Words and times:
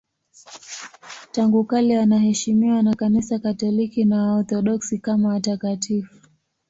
Tangu 1.31 1.63
kale 1.63 1.97
wanaheshimiwa 1.97 2.83
na 2.83 2.95
Kanisa 2.95 3.39
Katoliki 3.39 4.05
na 4.05 4.23
Waorthodoksi 4.23 4.99
kama 4.99 5.29
watakatifu. 5.29 6.27